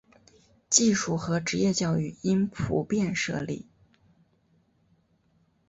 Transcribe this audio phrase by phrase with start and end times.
[0.67, 3.67] 技术和职业教育应普遍设立。